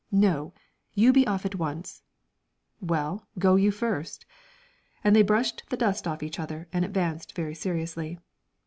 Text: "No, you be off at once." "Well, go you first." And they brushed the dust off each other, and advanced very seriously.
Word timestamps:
"No, 0.11 0.51
you 0.95 1.13
be 1.13 1.27
off 1.27 1.45
at 1.45 1.53
once." 1.53 2.01
"Well, 2.79 3.27
go 3.37 3.55
you 3.55 3.69
first." 3.69 4.25
And 5.03 5.15
they 5.15 5.21
brushed 5.21 5.61
the 5.69 5.77
dust 5.77 6.07
off 6.07 6.23
each 6.23 6.39
other, 6.39 6.67
and 6.73 6.83
advanced 6.83 7.35
very 7.35 7.53
seriously. 7.53 8.17